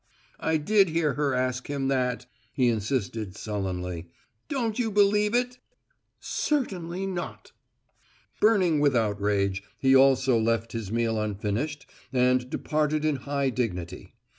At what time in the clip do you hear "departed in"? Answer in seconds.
12.49-13.17